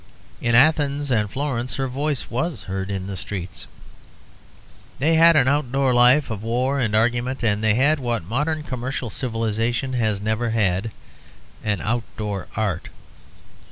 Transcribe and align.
In 0.41 0.55
Athens 0.55 1.11
and 1.11 1.29
Florence 1.29 1.75
her 1.75 1.87
voice 1.87 2.31
was 2.31 2.63
heard 2.63 2.89
in 2.89 3.05
the 3.05 3.15
streets. 3.15 3.67
They 4.97 5.13
had 5.13 5.35
an 5.35 5.47
outdoor 5.47 5.93
life 5.93 6.31
of 6.31 6.41
war 6.41 6.79
and 6.79 6.95
argument, 6.95 7.43
and 7.43 7.63
they 7.63 7.75
had 7.75 7.99
what 7.99 8.23
modern 8.23 8.63
commercial 8.63 9.11
civilization 9.11 9.93
has 9.93 10.19
never 10.19 10.49
had 10.49 10.89
an 11.63 11.81
outdoor 11.81 12.47
art. 12.55 12.89